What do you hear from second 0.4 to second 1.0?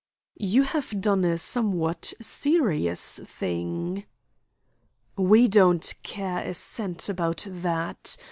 have